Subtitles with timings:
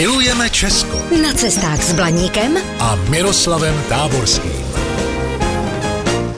[0.00, 4.52] Milujeme Česko Na cestách s Blaníkem a Miroslavem Táborským.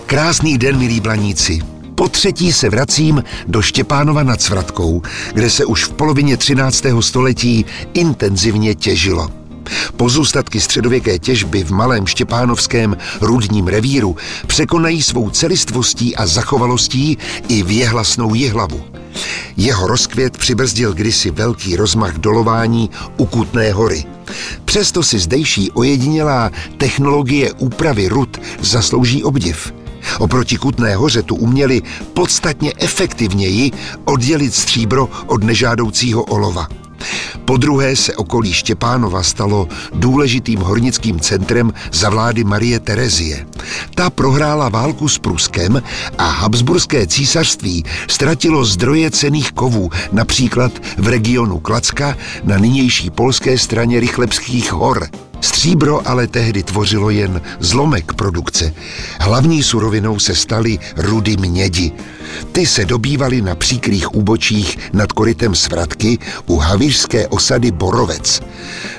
[0.06, 1.60] Krásný den, milí blaníci.
[1.94, 5.02] Po třetí se vracím do Štěpánova nad Svratkou,
[5.34, 6.84] kde se už v polovině 13.
[7.00, 7.64] století
[7.94, 9.30] intenzivně těžilo.
[9.96, 14.16] Pozůstatky středověké těžby v malém štěpánovském rudním revíru
[14.46, 17.18] překonají svou celistvostí a zachovalostí
[17.48, 18.91] i věhlasnou jihlavu.
[19.56, 24.04] Jeho rozkvět přibrzdil kdysi velký rozmach dolování u Kutné hory.
[24.64, 29.74] Přesto si zdejší ojedinělá technologie úpravy rud zaslouží obdiv.
[30.18, 31.82] Oproti Kutné hoře tu uměli
[32.14, 33.70] podstatně efektivněji
[34.04, 36.68] oddělit stříbro od nežádoucího olova.
[37.44, 43.46] Po druhé se okolí Štěpánova stalo důležitým hornickým centrem za vlády Marie Terezie.
[43.94, 45.82] Ta prohrála válku s Pruskem
[46.18, 54.00] a Habsburské císařství ztratilo zdroje cených kovů, například v regionu Klacka na nynější polské straně
[54.00, 55.08] Rychlebských hor.
[55.42, 58.74] Stříbro ale tehdy tvořilo jen zlomek produkce.
[59.20, 61.92] Hlavní surovinou se staly rudy mědi.
[62.52, 68.42] Ty se dobývaly na příkrých úbočích nad korytem Svratky u havířské osady Borovec.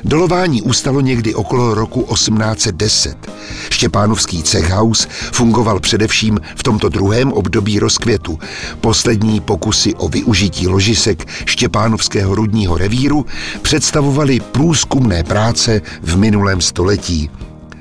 [0.03, 3.32] Dolování ustalo někdy okolo roku 1810.
[3.69, 8.39] Štěpánovský cechhaus fungoval především v tomto druhém období rozkvětu.
[8.81, 13.25] Poslední pokusy o využití ložisek Štěpánovského rudního revíru
[13.61, 17.30] představovaly průzkumné práce v minulém století.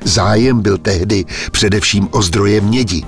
[0.05, 3.03] Zájem byl tehdy především o zdroje mědi.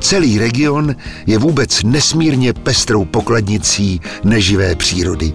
[0.00, 5.32] Celý region je vůbec nesmírně pestrou pokladnicí neživé přírody.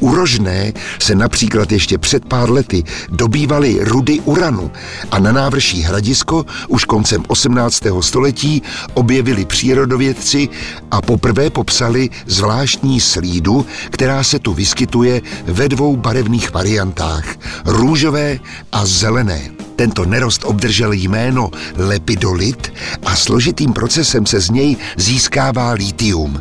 [0.00, 4.70] U Rožné se například ještě před pár lety dobývaly rudy uranu
[5.10, 7.82] a na návrší Hradisko už koncem 18.
[8.00, 8.62] století
[8.94, 10.48] objevili přírodovědci
[10.90, 17.24] a poprvé popsali zvláštní slídu, která se tu vyskytuje ve dvou barevných variantách,
[17.64, 18.38] růžové
[18.72, 19.40] a zelené.
[19.76, 22.72] Tento nerost obdržel jméno lepidolit
[23.06, 26.40] a složitým procesem se z něj získává litium.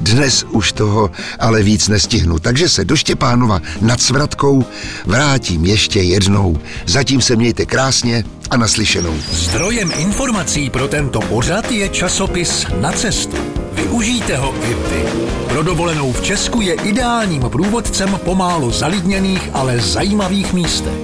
[0.00, 4.64] Dnes už toho ale víc nestihnu, takže se do Štěpánova nad Svratkou
[5.06, 6.58] vrátím ještě jednou.
[6.86, 9.14] Zatím se mějte krásně a naslyšenou.
[9.30, 13.36] Zdrojem informací pro tento pořad je časopis Na cestu.
[13.72, 15.02] Využijte ho i vy.
[15.48, 20.98] Pro dovolenou v Česku je ideálním průvodcem po málo zalidněných, ale zajímavých místech.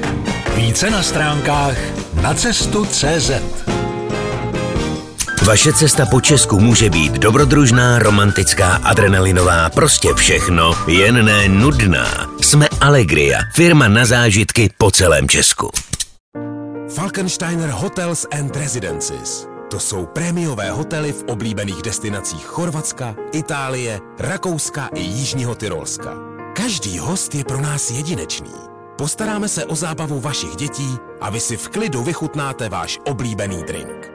[0.56, 1.77] Více na stránkách
[2.22, 3.31] nacestu.cz
[5.47, 12.31] Vaše cesta po Česku může být dobrodružná, romantická, adrenalinová, prostě všechno, jen ne nudná.
[12.41, 15.71] Jsme Allegria, firma na zážitky po celém Česku.
[16.94, 19.47] Falkensteiner Hotels and Residences.
[19.71, 26.15] To jsou prémiové hotely v oblíbených destinacích Chorvatska, Itálie, Rakouska i Jižního Tyrolska.
[26.56, 28.54] Každý host je pro nás jedinečný.
[28.99, 34.15] Postaráme se o zábavu vašich dětí a vy si v klidu vychutnáte váš oblíbený drink.